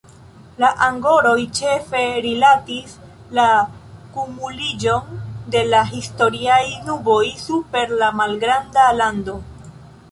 La 0.61 0.69
angoroj 0.85 1.33
ĉefe 1.59 2.01
rilatis 2.27 2.95
la 3.41 3.45
kumuliĝon 4.17 5.23
de 5.57 5.63
la 5.75 5.83
historiaj 5.93 6.61
nuboj 6.91 7.23
super 7.47 7.97
la 8.03 8.11
malgranda 8.23 8.91
lando. 9.01 9.41